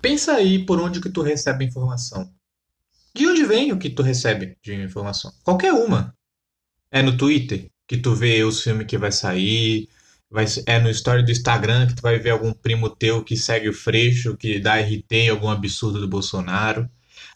[0.00, 2.32] Pensa aí por onde que tu recebe informação.
[3.14, 5.32] De onde vem o que tu recebe de informação?
[5.42, 6.14] Qualquer uma.
[6.90, 9.88] É no Twitter que tu vê os filmes que vai sair,
[10.30, 13.68] vai, é no story do Instagram que tu vai ver algum primo teu que segue
[13.68, 16.88] o Freixo, que dá RT algum absurdo do Bolsonaro.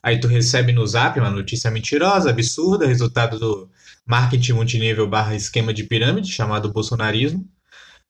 [0.02, 3.70] Aí tu recebe no Zap uma notícia mentirosa, absurda, resultado do
[4.06, 7.48] marketing multinível barra esquema de pirâmide, chamado bolsonarismo.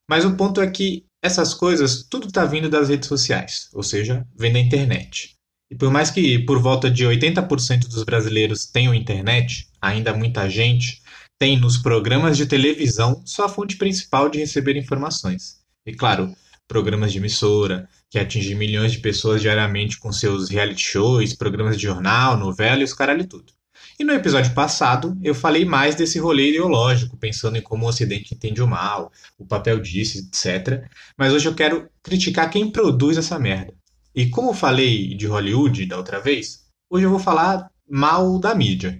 [0.07, 4.27] Mas o ponto é que essas coisas, tudo está vindo das redes sociais, ou seja,
[4.37, 5.37] vem da internet.
[5.71, 11.01] E por mais que por volta de 80% dos brasileiros tenham internet, ainda muita gente
[11.39, 15.61] tem nos programas de televisão sua fonte principal de receber informações.
[15.85, 16.35] E claro,
[16.67, 21.83] programas de emissora, que atingem milhões de pessoas diariamente com seus reality shows, programas de
[21.83, 23.53] jornal, novela e os caralho tudo.
[23.99, 28.33] E no episódio passado, eu falei mais desse rolê ideológico, pensando em como o Ocidente
[28.33, 30.87] entende o mal, o papel disso, etc.
[31.15, 33.73] Mas hoje eu quero criticar quem produz essa merda.
[34.15, 38.55] E como eu falei de Hollywood da outra vez, hoje eu vou falar mal da
[38.55, 38.99] mídia.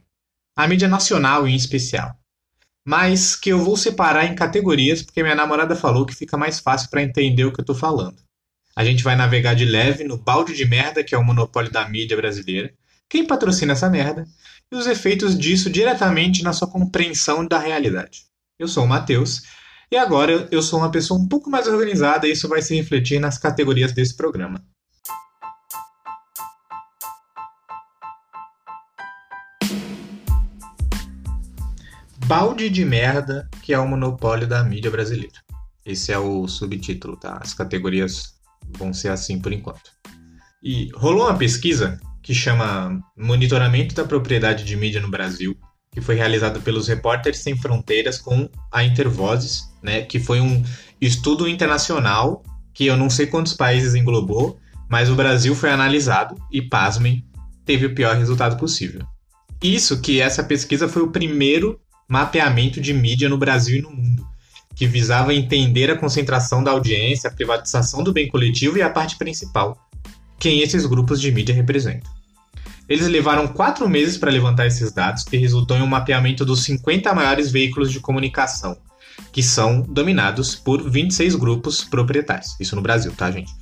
[0.55, 2.15] A mídia nacional em especial.
[2.85, 6.89] Mas que eu vou separar em categorias porque minha namorada falou que fica mais fácil
[6.89, 8.17] para entender o que eu tô falando.
[8.75, 11.87] A gente vai navegar de leve no balde de merda que é o monopólio da
[11.87, 12.73] mídia brasileira,
[13.09, 14.25] quem patrocina essa merda
[14.73, 18.23] e os efeitos disso diretamente na sua compreensão da realidade.
[18.57, 19.43] Eu sou o Matheus
[19.91, 23.19] e agora eu sou uma pessoa um pouco mais organizada e isso vai se refletir
[23.19, 24.65] nas categorias desse programa.
[32.25, 35.39] Balde de merda que é o monopólio da mídia brasileira.
[35.85, 37.37] Esse é o subtítulo, tá?
[37.39, 38.39] As categorias
[38.75, 39.91] vão ser assim por enquanto.
[40.63, 45.55] E rolou uma pesquisa que chama Monitoramento da Propriedade de Mídia no Brasil,
[45.91, 50.63] que foi realizado pelos Repórteres Sem Fronteiras com a Intervozes, né, que foi um
[51.01, 52.41] estudo internacional
[52.73, 54.57] que eu não sei quantos países englobou,
[54.89, 57.23] mas o Brasil foi analisado e, pasmem,
[57.65, 59.05] teve o pior resultado possível.
[59.61, 61.79] Isso que essa pesquisa foi o primeiro
[62.09, 64.27] mapeamento de mídia no Brasil e no mundo,
[64.75, 69.17] que visava entender a concentração da audiência, a privatização do bem coletivo e a parte
[69.17, 69.77] principal,
[70.39, 72.09] quem esses grupos de mídia representam.
[72.87, 77.13] Eles levaram quatro meses para levantar esses dados, que resultou em um mapeamento dos 50
[77.13, 78.77] maiores veículos de comunicação,
[79.31, 82.55] que são dominados por 26 grupos proprietários.
[82.59, 83.53] Isso no Brasil, tá, gente?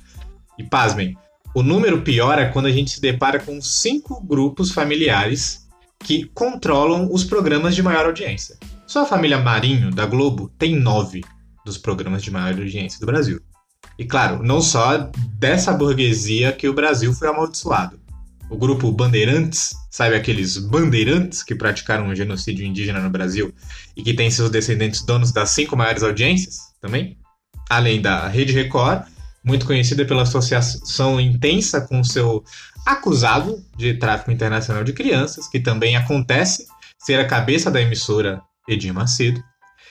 [0.58, 1.16] E pasmem,
[1.54, 5.68] o número pior é quando a gente se depara com cinco grupos familiares
[5.98, 8.56] que controlam os programas de maior audiência.
[8.86, 11.22] Só a família Marinho, da Globo, tem nove
[11.64, 13.40] dos programas de maior audiência do Brasil.
[13.98, 18.00] E claro, não só dessa burguesia que o Brasil foi amaldiçoado.
[18.50, 23.52] O grupo Bandeirantes, sabe aqueles bandeirantes que praticaram um genocídio indígena no Brasil
[23.96, 27.16] e que tem seus descendentes donos das cinco maiores audiências também?
[27.70, 29.04] Além da Rede Record,
[29.44, 32.44] muito conhecida pela associação intensa com seu
[32.84, 36.66] acusado de tráfico internacional de crianças, que também acontece
[36.98, 39.42] ser a cabeça da emissora Edir Macedo.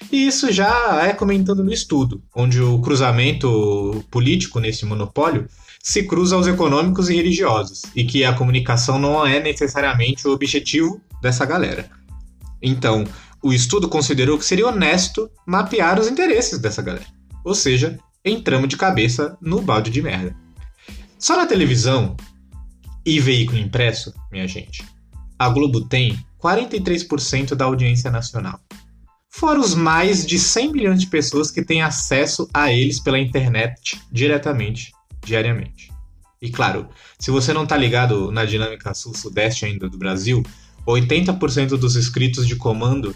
[0.10, 5.48] E isso já é comentando no estudo, onde o cruzamento político nesse monopólio
[5.82, 11.02] se cruza aos econômicos e religiosos, e que a comunicação não é necessariamente o objetivo
[11.22, 11.90] dessa galera.
[12.62, 13.06] Então,
[13.44, 17.06] o estudo considerou que seria honesto mapear os interesses dessa galera.
[17.44, 20.36] Ou seja, entramos de cabeça no balde de merda.
[21.18, 22.16] Só na televisão
[23.04, 24.86] e veículo impresso, minha gente,
[25.40, 28.60] a Globo tem 43% da audiência nacional
[29.32, 34.00] fora os mais de 100 milhões de pessoas que têm acesso a eles pela internet
[34.12, 34.92] diretamente,
[35.24, 35.90] diariamente.
[36.42, 40.44] E claro, se você não está ligado na dinâmica sul-sudeste ainda do Brasil,
[40.86, 43.16] 80% dos inscritos de comando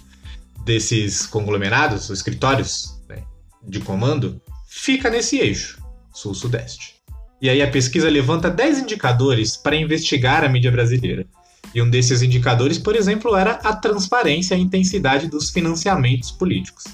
[0.64, 3.24] desses conglomerados, os escritórios né,
[3.62, 5.84] de comando, fica nesse eixo,
[6.14, 6.96] sul-sudeste.
[7.42, 11.28] E aí a pesquisa levanta 10 indicadores para investigar a mídia brasileira.
[11.76, 16.86] E um desses indicadores, por exemplo, era a transparência e a intensidade dos financiamentos políticos.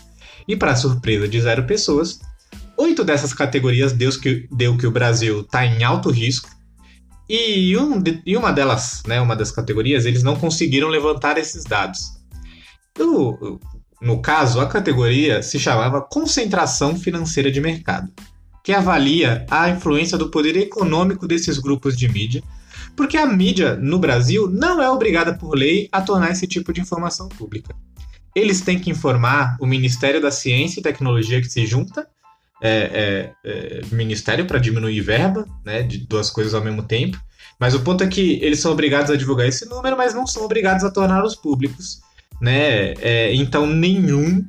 [0.48, 2.20] E, para surpresa de zero pessoas,
[2.76, 6.50] oito dessas categorias deu que, deu que o Brasil está em alto risco.
[7.30, 12.00] E, um, e uma delas, né, uma das categorias, eles não conseguiram levantar esses dados.
[12.98, 13.60] No,
[14.02, 18.12] no caso, a categoria se chamava Concentração Financeira de Mercado,
[18.64, 22.44] que avalia a influência do poder econômico desses grupos de mídia
[22.96, 26.82] porque a mídia no Brasil não é obrigada por lei a tornar esse tipo de
[26.82, 27.76] informação pública.
[28.36, 32.08] Eles têm que informar o Ministério da Ciência e Tecnologia que se junta,
[32.62, 37.20] é, é, é, Ministério para diminuir verba, né, de duas coisas ao mesmo tempo.
[37.60, 40.44] Mas o ponto é que eles são obrigados a divulgar esse número, mas não são
[40.44, 42.00] obrigados a torná-los públicos.
[42.40, 42.94] Né?
[43.02, 44.44] É, então, nenhum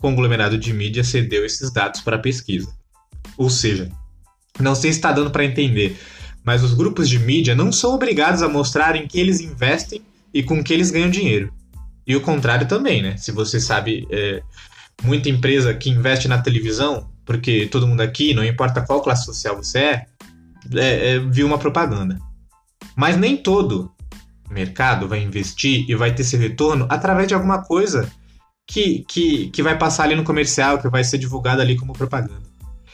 [0.00, 2.74] conglomerado de mídia cedeu esses dados para pesquisa.
[3.36, 3.90] Ou seja,
[4.60, 5.96] não sei se está dando para entender,
[6.48, 10.00] mas os grupos de mídia não são obrigados a mostrar em que eles investem
[10.32, 11.52] e com que eles ganham dinheiro.
[12.06, 13.18] E o contrário também, né?
[13.18, 14.42] Se você sabe, é,
[15.02, 19.56] muita empresa que investe na televisão, porque todo mundo aqui, não importa qual classe social
[19.56, 20.06] você é,
[20.74, 22.18] é, é viu uma propaganda.
[22.96, 23.92] Mas nem todo
[24.50, 28.10] mercado vai investir e vai ter esse retorno através de alguma coisa
[28.66, 32.48] que, que, que vai passar ali no comercial, que vai ser divulgada ali como propaganda.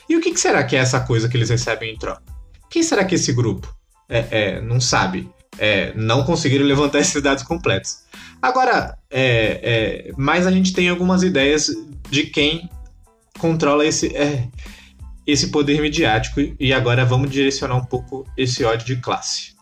[0.09, 2.34] E o que, que será que é essa coisa que eles recebem em troca?
[2.75, 3.73] Quem será que esse grupo
[4.09, 5.31] é, é não sabe?
[5.57, 7.99] É, não conseguiram levantar esses dados completos.
[8.43, 9.61] Agora, é,
[10.09, 11.71] é, mas a gente tem algumas ideias
[12.11, 12.69] de quem
[13.39, 14.49] controla esse, é,
[15.25, 19.55] esse poder midiático e agora vamos direcionar um pouco esse ódio de classe.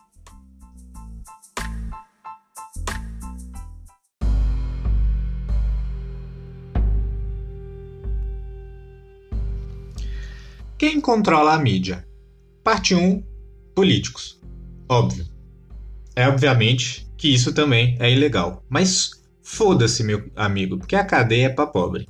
[10.79, 12.03] Quem controla a mídia?
[12.63, 13.21] Parte 1:
[13.75, 14.39] Políticos.
[14.87, 15.27] Óbvio.
[16.15, 18.63] É obviamente que isso também é ilegal.
[18.69, 19.11] Mas
[19.43, 22.07] foda-se, meu amigo, porque a cadeia é para pobre.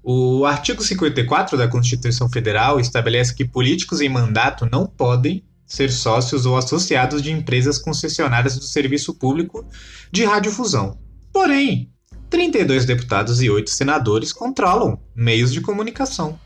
[0.00, 6.46] O artigo 54 da Constituição Federal estabelece que políticos em mandato não podem ser sócios
[6.46, 9.66] ou associados de empresas concessionárias do serviço público
[10.12, 10.98] de radiodifusão.
[11.32, 11.90] Porém,
[12.28, 16.38] 32 deputados e 8 senadores controlam meios de comunicação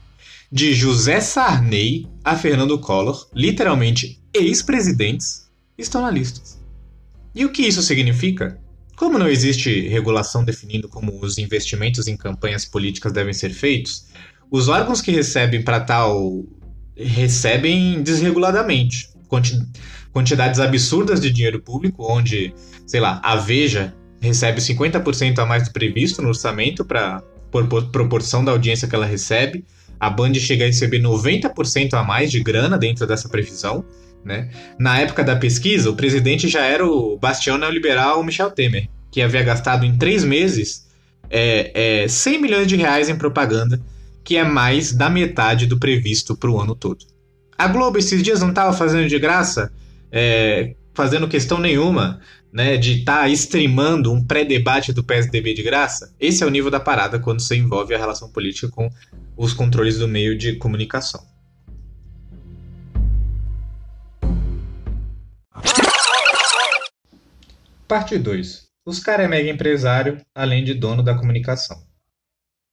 [0.51, 6.41] de José Sarney a Fernando Collor, literalmente ex-presidentes, estão na lista.
[7.35, 8.59] E o que isso significa?
[8.97, 14.07] Como não existe regulação definindo como os investimentos em campanhas políticas devem ser feitos,
[14.51, 16.45] os órgãos que recebem para tal
[16.97, 19.09] recebem desreguladamente
[20.13, 22.55] quantidades absurdas de dinheiro público, onde,
[22.87, 28.45] sei lá, a Veja recebe 50% a mais do previsto no orçamento para por proporção
[28.45, 29.65] da audiência que ela recebe
[29.99, 33.85] a Band chega a receber 90% a mais de grana dentro dessa previsão.
[34.25, 34.51] Né?
[34.79, 39.43] Na época da pesquisa, o presidente já era o bastião neoliberal Michel Temer, que havia
[39.43, 40.87] gastado em três meses
[41.31, 43.81] é, é, 100 milhões de reais em propaganda,
[44.23, 47.05] que é mais da metade do previsto para o ano todo.
[47.57, 49.71] A Globo esses dias não estava fazendo de graça,
[50.11, 52.21] é, fazendo questão nenhuma
[52.53, 56.15] né, de estar tá streamando um pré-debate do PSDB de graça.
[56.21, 58.89] Esse é o nível da parada quando você envolve a relação política com
[59.37, 61.27] os controles do meio de comunicação.
[67.89, 68.67] Parte 2.
[68.87, 71.83] Os caras é mega empresário, além de dono da comunicação.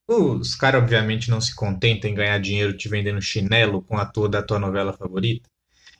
[0.07, 4.27] Os caras, obviamente, não se contentam em ganhar dinheiro te vendendo chinelo com a ator
[4.27, 5.49] da tua novela favorita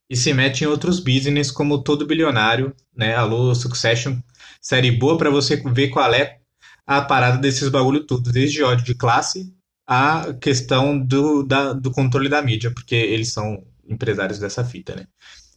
[0.10, 3.16] e se metem em outros business como todo bilionário, né?
[3.16, 4.20] Alô, Succession,
[4.60, 6.40] série boa para você ver qual é
[6.86, 9.54] a parada desses bagulho tudo, desde ódio de classe
[9.94, 15.06] a questão do, da, do controle da mídia, porque eles são empresários dessa fita, né?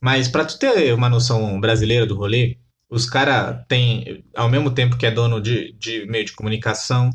[0.00, 2.58] Mas para tu ter uma noção brasileira do rolê,
[2.90, 7.10] os caras têm, ao mesmo tempo que é dono de, de meio de comunicação,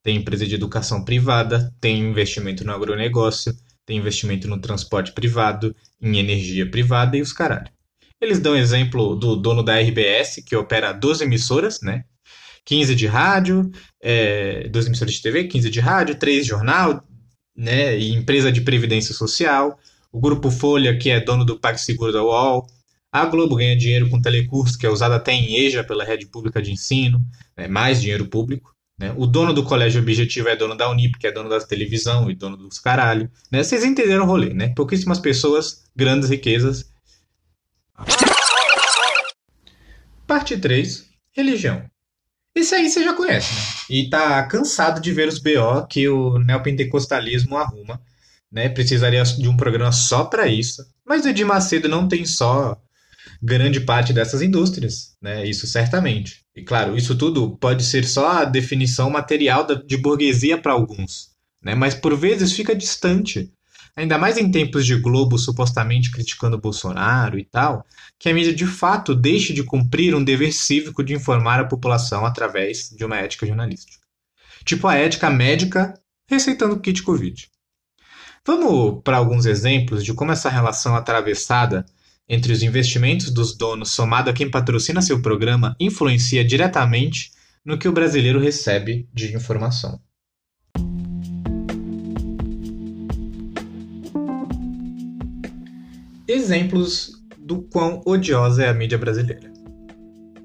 [0.00, 3.52] tem empresa de educação privada, tem investimento no agronegócio,
[3.84, 7.68] tem investimento no transporte privado, em energia privada e os caralho.
[8.20, 12.04] Eles dão exemplo do dono da RBS, que opera 12 emissoras, né?
[12.64, 13.70] 15 de rádio,
[14.02, 17.04] é, duas emissoras de TV, 15 de rádio, 3 de jornal,
[17.56, 19.78] né, e empresa de previdência social,
[20.12, 22.66] o Grupo Folha, que é dono do PagSeguro da UOL,
[23.12, 26.62] a Globo ganha dinheiro com telecurso, que é usado até em EJA pela rede pública
[26.62, 27.20] de ensino,
[27.56, 28.72] né, mais dinheiro público.
[29.00, 29.14] Né?
[29.16, 32.34] O dono do colégio objetivo é dono da Unip, que é dono da televisão e
[32.34, 33.30] dono dos caralho.
[33.50, 33.62] Né?
[33.62, 34.74] Vocês entenderam o rolê, né?
[34.76, 36.92] Pouquíssimas pessoas, grandes riquezas.
[40.26, 41.08] Parte 3.
[41.32, 41.90] Religião.
[42.54, 43.60] Esse aí você já conhece, né?
[43.88, 48.00] E tá cansado de ver os BO que o neopentecostalismo arruma,
[48.50, 48.68] né?
[48.68, 50.84] Precisaria de um programa só para isso.
[51.06, 52.76] Mas o Edir Macedo não tem só
[53.42, 55.46] grande parte dessas indústrias, né?
[55.46, 56.44] Isso certamente.
[56.54, 61.30] E claro, isso tudo pode ser só a definição material de burguesia para alguns,
[61.62, 61.74] né?
[61.74, 63.52] Mas por vezes fica distante
[64.00, 67.84] ainda mais em tempos de Globo supostamente criticando Bolsonaro e tal,
[68.18, 72.24] que a mídia de fato deixe de cumprir um dever cívico de informar a população
[72.24, 73.98] através de uma ética jornalística.
[74.64, 75.94] Tipo a ética médica
[76.26, 77.48] receitando kit Covid.
[78.46, 81.84] Vamos para alguns exemplos de como essa relação atravessada
[82.26, 87.88] entre os investimentos dos donos somado a quem patrocina seu programa influencia diretamente no que
[87.88, 90.00] o brasileiro recebe de informação.
[96.32, 99.52] Exemplos do quão odiosa é a mídia brasileira.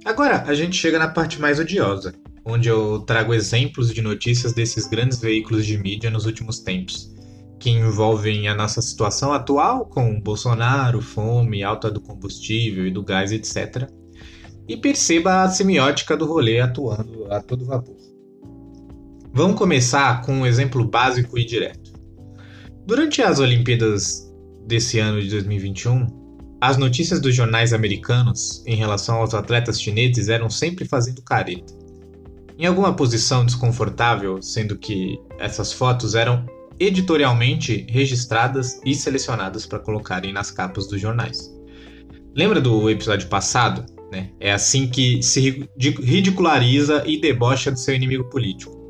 [0.03, 2.13] Agora a gente chega na parte mais odiosa,
[2.43, 7.13] onde eu trago exemplos de notícias desses grandes veículos de mídia nos últimos tempos,
[7.59, 13.31] que envolvem a nossa situação atual, com Bolsonaro, fome, alta do combustível e do gás,
[13.31, 13.89] etc.
[14.67, 17.95] E perceba a semiótica do rolê atuando a todo vapor.
[19.33, 21.93] Vamos começar com um exemplo básico e direto.
[22.85, 24.24] Durante as Olimpíadas
[24.65, 26.07] desse ano de 2021,
[26.61, 31.73] as notícias dos jornais americanos em relação aos atletas chineses eram sempre fazendo careta.
[32.57, 36.45] Em alguma posição desconfortável, sendo que essas fotos eram
[36.79, 41.53] editorialmente registradas e selecionadas para colocarem nas capas dos jornais.
[42.33, 43.85] Lembra do episódio passado?
[44.11, 44.31] Né?
[44.39, 48.85] É assim que se ridiculariza e debocha do seu inimigo político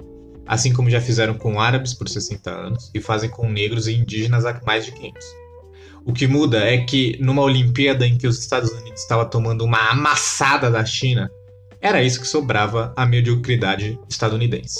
[0.45, 4.45] assim como já fizeram com árabes por 60 anos e fazem com negros e indígenas
[4.45, 5.44] há mais de 500.
[6.05, 9.89] O que muda é que numa Olimpíada em que os Estados Unidos estavam tomando uma
[9.89, 11.31] amassada da China,
[11.81, 14.79] era isso que sobrava à mediocridade estadunidense.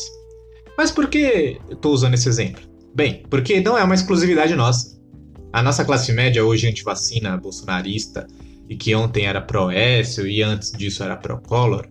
[0.78, 2.64] Mas por que estou usando esse exemplo?
[2.94, 4.96] Bem, porque não é uma exclusividade nossa.
[5.52, 8.28] A nossa classe média hoje antivacina, bolsonarista,
[8.70, 11.88] e que ontem era pró-Écio e antes disso era pró-Collor,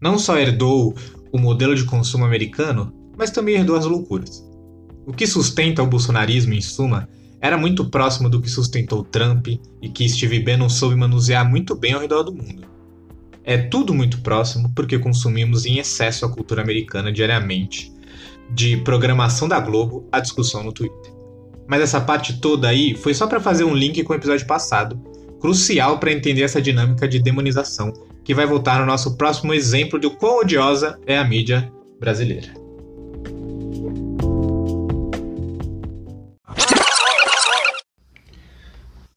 [0.00, 0.94] não só herdou
[1.32, 4.44] o modelo de consumo americano, mas também herdou as loucuras.
[5.06, 7.08] O que sustenta o bolsonarismo, em suma,
[7.44, 9.48] era muito próximo do que sustentou Trump
[9.82, 12.66] e que Steve Bannon soube manusear muito bem ao redor do mundo.
[13.44, 17.92] É tudo muito próximo porque consumimos em excesso a cultura americana diariamente,
[18.48, 21.12] de programação da Globo à discussão no Twitter.
[21.68, 24.98] Mas essa parte toda aí foi só para fazer um link com o episódio passado,
[25.38, 27.92] crucial para entender essa dinâmica de demonização,
[28.24, 31.70] que vai voltar no nosso próximo exemplo de quão odiosa é a mídia
[32.00, 32.63] brasileira.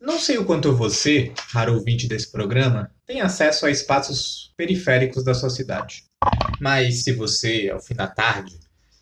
[0.08, 5.34] Não sei o quanto você, raro ouvinte desse programa, tem acesso a espaços periféricos da
[5.34, 6.06] sua cidade.
[6.62, 8.58] Mas se você, ao fim da tarde,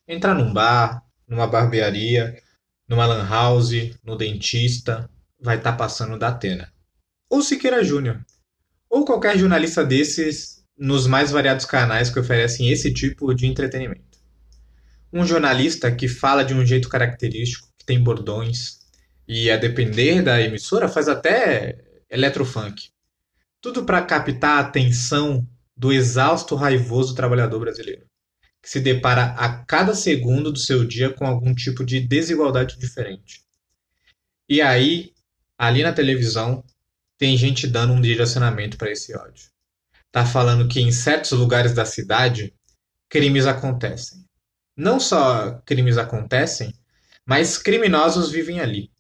[0.08, 2.42] entrar num bar, numa barbearia,
[2.90, 5.08] numa lan house, no dentista,
[5.40, 6.74] vai estar tá passando da Atena.
[7.30, 8.26] Ou Siqueira Júnior.
[8.90, 14.18] Ou qualquer jornalista desses nos mais variados canais que oferecem esse tipo de entretenimento.
[15.14, 18.85] Um jornalista que fala de um jeito característico, que tem bordões,
[19.28, 21.78] e a depender da emissora faz até
[22.10, 22.90] eletrofunk.
[23.60, 28.06] Tudo para captar a atenção do exausto, raivoso trabalhador brasileiro,
[28.62, 33.44] que se depara a cada segundo do seu dia com algum tipo de desigualdade diferente.
[34.48, 35.12] E aí,
[35.58, 36.64] ali na televisão,
[37.18, 39.50] tem gente dando um direcionamento para esse ódio.
[40.12, 42.54] Tá falando que em certos lugares da cidade
[43.10, 44.26] crimes acontecem.
[44.78, 46.74] Não só crimes acontecem,
[47.26, 48.92] mas criminosos vivem ali.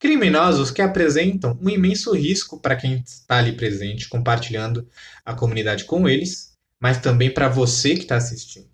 [0.00, 4.88] Criminosos que apresentam um imenso risco para quem está ali presente, compartilhando
[5.22, 8.70] a comunidade com eles, mas também para você que está assistindo.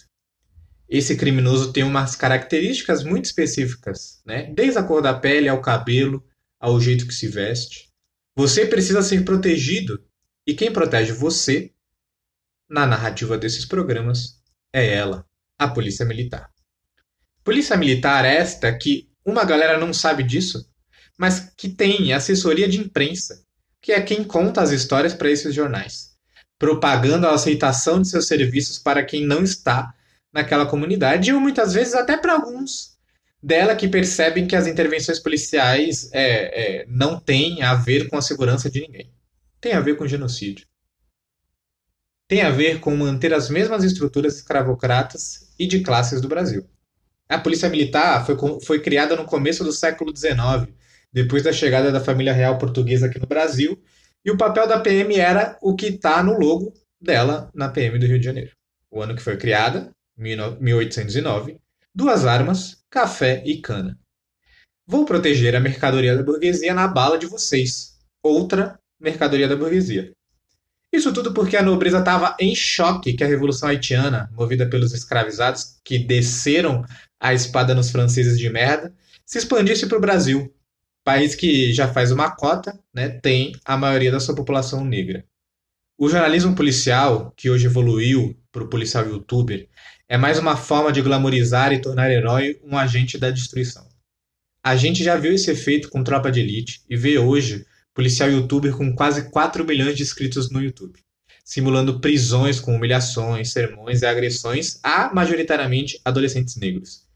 [0.89, 4.53] Esse criminoso tem umas características muito específicas, né?
[4.55, 6.25] desde a cor da pele ao cabelo,
[6.61, 7.91] ao jeito que se veste.
[8.37, 10.01] Você precisa ser protegido,
[10.47, 11.73] e quem protege você,
[12.71, 14.41] na narrativa desses programas,
[14.73, 15.27] é ela,
[15.59, 16.49] a Polícia Militar.
[17.43, 20.71] Polícia Militar esta que uma galera não sabe disso,
[21.17, 23.43] mas que tem assessoria de imprensa,
[23.81, 26.11] que é quem conta as histórias para esses jornais,
[26.59, 29.95] propagando a aceitação de seus serviços para quem não está
[30.33, 32.97] naquela comunidade, ou muitas vezes até para alguns
[33.43, 38.23] dela que percebem que as intervenções policiais é, é, não têm a ver com a
[38.23, 39.13] segurança de ninguém.
[39.61, 40.67] Tem a ver com genocídio.
[42.29, 46.69] Tem a ver com manter as mesmas estruturas escravocratas e de classes do Brasil.
[47.29, 50.75] A polícia militar foi, foi criada no começo do século XIX
[51.17, 53.83] depois da chegada da família real portuguesa aqui no Brasil,
[54.23, 58.05] e o papel da PM era o que está no logo dela na PM do
[58.05, 58.51] Rio de Janeiro.
[58.91, 61.57] O ano que foi criada, 1809,
[61.95, 63.99] duas armas, café e cana.
[64.87, 67.97] Vou proteger a mercadoria da burguesia na bala de vocês.
[68.23, 70.13] Outra mercadoria da burguesia.
[70.93, 75.79] Isso tudo porque a nobreza estava em choque que a Revolução Haitiana, movida pelos escravizados
[75.83, 76.85] que desceram
[77.19, 78.95] a espada nos franceses de merda,
[79.25, 80.53] se expandisse para o Brasil,
[81.07, 85.25] país que já faz uma cota, né, tem a maioria da sua população negra.
[85.97, 89.69] O jornalismo policial, que hoje evoluiu para o policial youtuber,
[90.09, 93.87] é mais uma forma de glamorizar e tornar herói um agente da destruição.
[94.65, 98.77] A gente já viu esse efeito com Tropa de Elite e vê hoje policial youtuber
[98.77, 100.99] com quase 4 milhões de inscritos no YouTube,
[101.45, 107.07] simulando prisões com humilhações, sermões e agressões a majoritariamente adolescentes negros.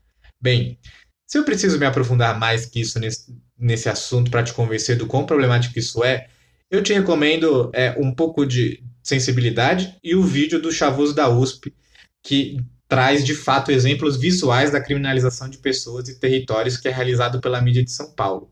[0.41, 0.79] Bem,
[1.27, 5.07] se eu preciso me aprofundar mais que isso nesse, nesse assunto para te convencer do
[5.07, 6.27] quão problemático isso é,
[6.71, 11.75] eu te recomendo é, um pouco de sensibilidade e o vídeo do Chavoso da USP,
[12.23, 17.41] que traz de fato exemplos visuais da criminalização de pessoas e territórios que é realizado
[17.41, 18.51] pela mídia de São Paulo.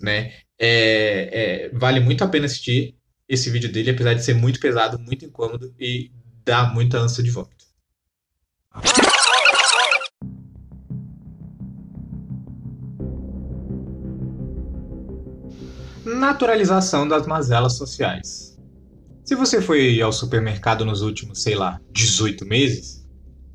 [0.00, 0.32] Né?
[0.58, 2.96] É, é, vale muito a pena assistir
[3.28, 6.10] esse vídeo dele, apesar de ser muito pesado, muito incômodo e
[6.44, 7.66] dar muita ânsia de vômito.
[16.06, 18.56] Naturalização das mazelas sociais.
[19.24, 23.04] Se você foi ao supermercado nos últimos, sei lá, 18 meses,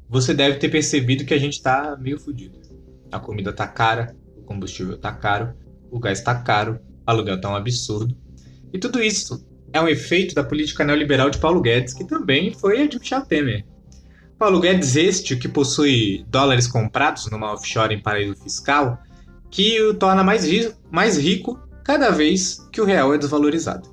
[0.10, 2.60] você deve ter percebido que a gente tá meio fodido.
[3.10, 5.54] A comida tá cara, o combustível tá caro,
[5.90, 6.78] o gás tá caro,
[7.08, 8.14] o aluguel tá um absurdo.
[8.74, 12.82] E tudo isso é um efeito da política neoliberal de Paulo Guedes, que também foi
[12.82, 13.66] a de Michel Temer.
[14.38, 19.02] Paulo Guedes, este que possui dólares comprados numa offshore em paraíso fiscal,
[19.50, 23.90] que o torna mais, ri mais rico cada vez que o real é desvalorizado.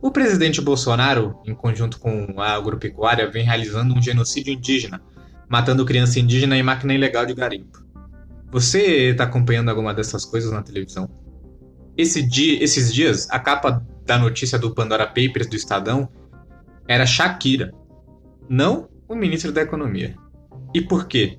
[0.00, 5.00] O presidente Bolsonaro, em conjunto com a agropecuária, vem realizando um genocídio indígena,
[5.48, 7.84] matando criança indígena em máquina ilegal de garimpo.
[8.50, 11.08] Você está acompanhando alguma dessas coisas na televisão?
[11.96, 16.08] Esse dia, esses dias, a capa da notícia do Pandora Papers do Estadão
[16.86, 17.72] era Shakira,
[18.48, 20.14] não o ministro da Economia.
[20.74, 21.38] E por quê?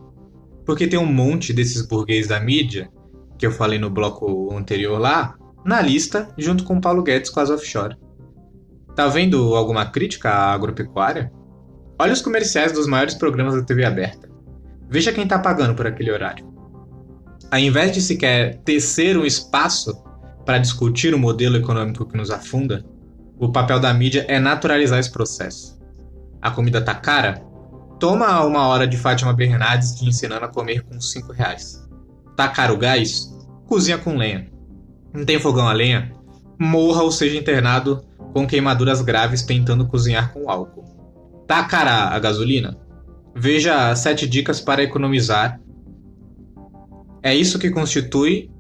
[0.66, 2.90] Porque tem um monte desses burguês da mídia,
[3.38, 7.50] que eu falei no bloco anterior lá, na lista, junto com Paulo Guedes com as
[7.50, 7.98] offshore.
[8.96, 11.30] Tá vendo alguma crítica à agropecuária?
[12.00, 14.30] Olha os comerciais dos maiores programas da TV aberta.
[14.90, 16.48] Veja quem tá pagando por aquele horário.
[17.52, 19.94] Ao invés de sequer tecer um espaço
[20.46, 22.86] para discutir o modelo econômico que nos afunda,
[23.38, 25.78] o papel da mídia é naturalizar esse processo.
[26.42, 27.44] A comida tá cara?
[28.00, 31.86] Toma uma hora de Fátima Bernardes te ensinando a comer com 5 reais.
[32.38, 33.36] Tá caro o gás?
[33.66, 34.57] Cozinha com lenha.
[35.18, 36.12] Não tem fogão a lenha?
[36.60, 40.84] Morra ou seja internado com queimaduras graves tentando cozinhar com álcool.
[41.48, 42.78] Tá cara a gasolina?
[43.36, 45.60] Veja 7 dicas para economizar.
[47.24, 48.52] É isso que constitui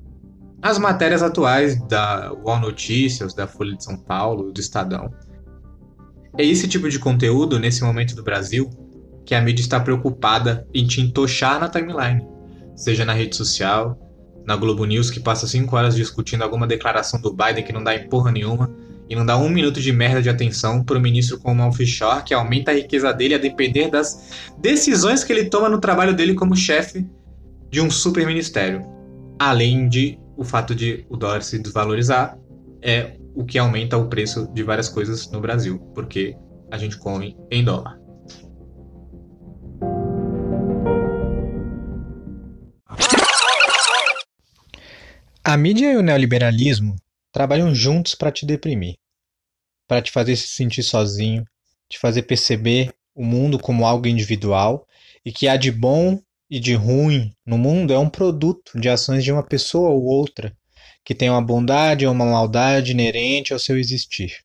[0.59, 5.13] as matérias atuais da UOL Notícias, da Folha de São Paulo, do Estadão.
[6.35, 8.67] É esse tipo de conteúdo, nesse momento do Brasil,
[9.23, 12.27] que a mídia está preocupada em te entochar na timeline,
[12.75, 13.95] seja na rede social,
[14.47, 17.93] na Globo News, que passa 5 horas discutindo alguma declaração do Biden que não dá
[17.93, 18.71] em porra nenhuma,
[19.09, 22.23] e não dá um minuto de merda de atenção para o ministro com uma offshore
[22.23, 26.33] que aumenta a riqueza dele a depender das decisões que ele toma no trabalho dele
[26.33, 27.05] como chefe
[27.69, 28.85] de um super ministério.
[29.37, 32.37] Além de o fato de o dólar se desvalorizar,
[32.81, 36.35] é o que aumenta o preço de várias coisas no Brasil, porque
[36.71, 37.97] a gente come em dólar.
[45.49, 46.97] A mídia e o neoliberalismo
[47.31, 48.97] trabalham juntos para te deprimir,
[49.87, 51.45] para te fazer se sentir sozinho,
[51.87, 54.85] te fazer perceber o mundo como algo individual
[55.23, 59.23] e que há de bom e de ruim no mundo é um produto de ações
[59.23, 60.53] de uma pessoa ou outra
[61.05, 64.39] que tem uma bondade ou uma maldade inerente ao seu existir.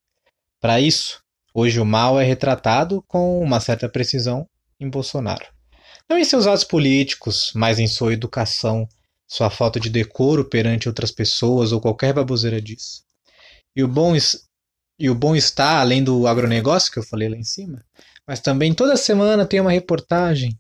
[0.60, 1.20] Para isso,
[1.52, 5.46] hoje o mal é retratado com uma certa precisão em Bolsonaro.
[6.08, 8.88] Não em seus atos políticos, mas em sua educação,
[9.32, 13.02] sua falta de decoro perante outras pessoas ou qualquer baboseira disso.
[13.74, 14.14] E o bom,
[14.98, 17.82] e o bom está, além do agronegócio que eu falei lá em cima,
[18.28, 20.58] mas também toda semana tem uma reportagem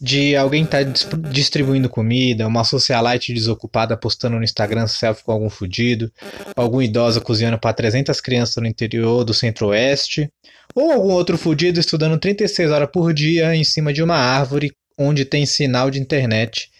[0.00, 5.50] de alguém estar tá distribuindo comida, uma socialite desocupada postando no Instagram selfie com algum
[5.50, 6.10] fudido,
[6.56, 10.32] alguma idosa cozinhando para 300 crianças no interior do centro-oeste,
[10.74, 15.26] ou algum outro fudido estudando 36 horas por dia em cima de uma árvore onde
[15.26, 16.70] tem sinal de internet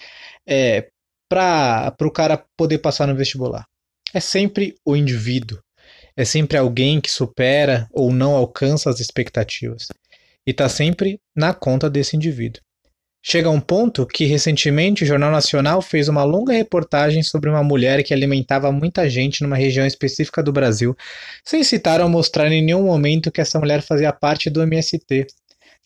[0.51, 0.89] é,
[1.31, 3.65] para o cara poder passar no vestibular.
[4.13, 5.61] É sempre o indivíduo.
[6.17, 9.87] É sempre alguém que supera ou não alcança as expectativas.
[10.45, 12.61] E está sempre na conta desse indivíduo.
[13.23, 18.03] Chega um ponto que recentemente o Jornal Nacional fez uma longa reportagem sobre uma mulher
[18.03, 20.97] que alimentava muita gente numa região específica do Brasil,
[21.45, 25.27] sem citar ou mostrar em nenhum momento que essa mulher fazia parte do MST,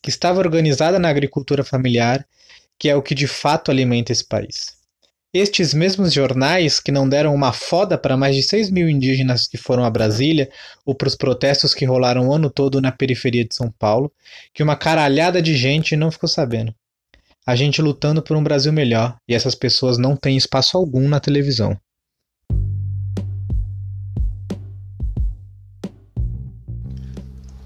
[0.00, 2.24] que estava organizada na agricultura familiar,
[2.78, 4.83] que é o que de fato alimenta esse país.
[5.36, 9.56] Estes mesmos jornais, que não deram uma foda para mais de 6 mil indígenas que
[9.56, 10.48] foram a Brasília
[10.86, 14.12] ou para os protestos que rolaram o ano todo na periferia de São Paulo,
[14.54, 16.72] que uma caralhada de gente não ficou sabendo.
[17.44, 21.18] A gente lutando por um Brasil melhor e essas pessoas não têm espaço algum na
[21.18, 21.76] televisão.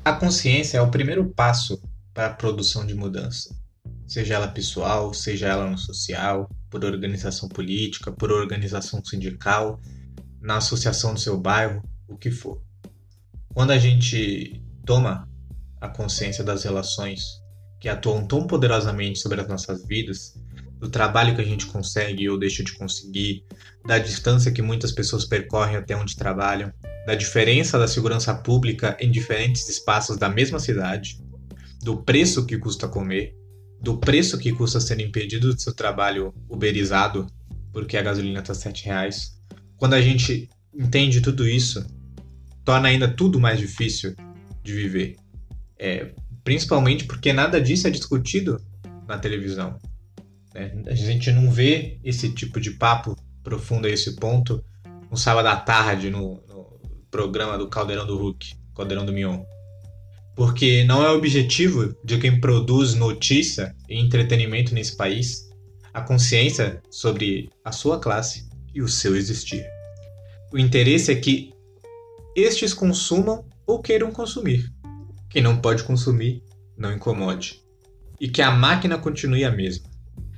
[0.03, 1.79] A consciência é o primeiro passo
[2.15, 3.58] para a produção de mudança
[4.09, 9.79] seja ela pessoal, seja ela no social, por organização política, por organização sindical,
[10.41, 12.61] na associação do seu bairro, o que for.
[13.53, 15.29] Quando a gente toma
[15.79, 17.43] a consciência das relações
[17.79, 20.35] que atuam tão poderosamente sobre as nossas vidas,
[20.79, 23.45] do trabalho que a gente consegue ou deixa de conseguir,
[23.85, 26.73] da distância que muitas pessoas percorrem até onde trabalham,
[27.05, 31.21] da diferença da segurança pública em diferentes espaços da mesma cidade,
[31.83, 33.35] do preço que custa comer,
[33.81, 37.27] do preço que custa ser impedido do seu trabalho uberizado,
[37.73, 39.39] porque a gasolina está R$ reais.
[39.77, 41.87] Quando a gente entende tudo isso,
[42.65, 44.15] torna ainda tudo mais difícil
[44.63, 45.17] de viver.
[45.79, 46.13] É,
[46.43, 48.61] principalmente porque nada disso é discutido
[49.07, 49.79] na televisão.
[50.55, 50.73] Né?
[50.87, 54.63] A gente não vê esse tipo de papo profundo a esse ponto
[55.11, 59.43] no sábado à tarde, no, no programa do Caldeirão do Hulk, Caldeirão do Mion.
[60.39, 65.51] Porque não é objetivo de quem produz notícia e entretenimento nesse país
[65.93, 69.67] a consciência sobre a sua classe e o seu existir.
[70.53, 71.53] O interesse é que
[72.37, 74.73] estes consumam ou queiram consumir.
[75.29, 76.41] Quem não pode consumir,
[76.77, 77.61] não incomode.
[78.21, 79.91] E que a máquina continue a mesma.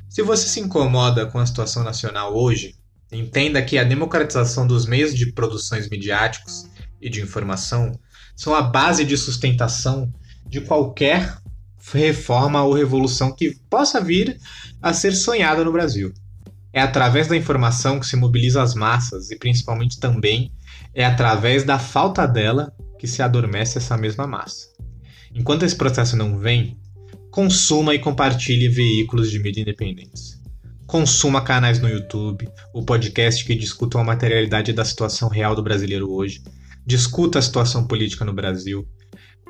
[0.09, 2.75] Se você se incomoda com a situação nacional hoje,
[3.13, 6.71] entenda que a democratização dos meios de produções midiáticos
[7.03, 7.93] e de informação
[8.41, 10.11] são a base de sustentação
[10.47, 11.37] de qualquer
[11.93, 14.41] reforma ou revolução que possa vir
[14.81, 16.11] a ser sonhada no Brasil.
[16.73, 20.51] É através da informação que se mobiliza as massas e principalmente também
[20.95, 24.69] é através da falta dela que se adormece essa mesma massa.
[25.35, 26.79] Enquanto esse processo não vem,
[27.31, 30.41] consuma e compartilhe veículos de mídia independentes.
[30.87, 36.11] Consuma canais no YouTube, o podcast que discutam a materialidade da situação real do brasileiro
[36.11, 36.43] hoje,
[36.87, 38.87] discuta a situação política no Brasil,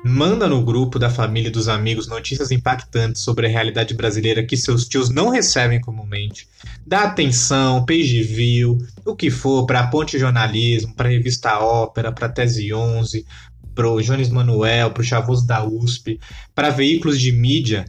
[0.03, 4.57] manda no grupo da família e dos amigos notícias impactantes sobre a realidade brasileira que
[4.57, 6.47] seus tios não recebem comumente,
[6.85, 12.11] dá atenção, page view, o que for para a Ponte Jornalismo, para a Revista Ópera,
[12.11, 13.25] para a Tese 11,
[13.75, 16.19] pro Jones Manuel, pro Chavoso da USP,
[16.53, 17.85] para veículos de mídia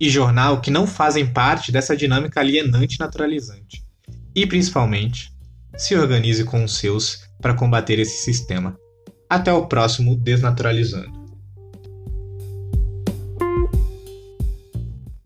[0.00, 3.84] e jornal que não fazem parte dessa dinâmica alienante e naturalizante.
[4.34, 5.32] E principalmente,
[5.76, 8.78] se organize com os seus para combater esse sistema.
[9.28, 11.23] Até o próximo Desnaturalizando.